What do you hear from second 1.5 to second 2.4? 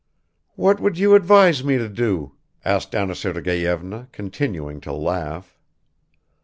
me to do?"